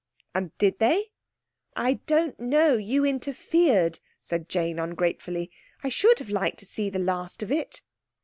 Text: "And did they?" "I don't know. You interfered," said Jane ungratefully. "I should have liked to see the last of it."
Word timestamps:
"And 0.33 0.51
did 0.57 0.79
they?" 0.79 1.11
"I 1.75 1.99
don't 2.07 2.39
know. 2.39 2.73
You 2.75 3.05
interfered," 3.05 3.99
said 4.19 4.49
Jane 4.49 4.79
ungratefully. 4.79 5.51
"I 5.83 5.89
should 5.89 6.17
have 6.17 6.31
liked 6.31 6.57
to 6.57 6.65
see 6.65 6.89
the 6.89 6.97
last 6.97 7.43
of 7.43 7.51
it." 7.51 7.83